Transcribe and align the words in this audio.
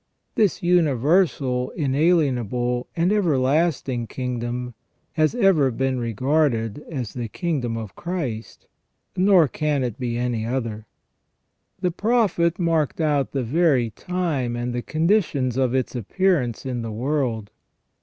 This 0.33 0.63
universal, 0.63 1.69
inalienable, 1.75 2.87
and 2.95 3.13
everlasting 3.13 4.07
THE 4.07 4.15
REGENERATION 4.17 4.35
OF 4.37 4.41
MAN. 4.41 4.73
365 5.13 5.35
kingdom 5.35 5.41
has 5.43 5.47
ever 5.47 5.69
been 5.77 5.99
regarded 5.99 6.83
as 6.91 7.13
the 7.13 7.27
kingdom 7.27 7.77
of 7.77 7.95
Christ, 7.95 8.65
nor 9.15 9.47
can 9.47 9.83
it 9.83 9.99
be 9.99 10.17
any 10.17 10.43
other. 10.43 10.87
The 11.81 11.91
Prophet 11.91 12.57
marked 12.57 12.99
out 12.99 13.31
the 13.33 13.43
very 13.43 13.91
time 13.91 14.55
and 14.55 14.73
the 14.73 14.81
conditions 14.81 15.55
of 15.55 15.75
its 15.75 15.95
appearance 15.95 16.65
in 16.65 16.81
the 16.81 16.91
world. 16.91 17.51